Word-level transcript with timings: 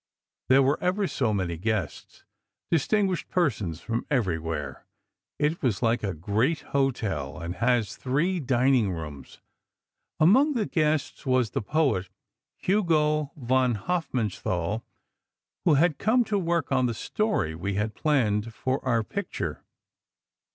There 0.49 0.63
were 0.63 0.81
ever 0.81 1.05
so 1.07 1.31
many 1.31 1.57
guests, 1.57 2.23
distinguished 2.71 3.29
persons 3.29 3.81
from 3.81 4.07
everywhere. 4.09 4.87
It 5.37 5.63
is 5.63 5.83
like 5.83 6.01
a 6.01 6.15
great 6.15 6.61
hotel, 6.61 7.37
and 7.39 7.57
has 7.57 7.95
three 7.95 8.39
dining 8.39 8.91
rooms. 8.93 9.41
Among 10.19 10.53
the 10.53 10.65
guests, 10.65 11.27
was 11.27 11.51
the 11.51 11.61
poet 11.61 12.09
Hugo 12.55 13.31
von 13.35 13.75
Hofmannsthal, 13.75 14.81
who 15.65 15.75
had 15.75 15.99
come 15.99 16.23
to 16.23 16.39
work 16.39 16.71
on 16.71 16.87
the 16.87 16.95
story 16.95 17.53
we 17.53 17.75
had 17.75 17.93
planned 17.93 18.55
for 18.55 18.83
our 18.83 19.03
picture. 19.03 19.63